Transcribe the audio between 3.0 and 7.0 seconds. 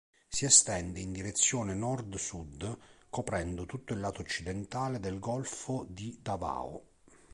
coprendo tutto il lato occidentale del golfo di Davao.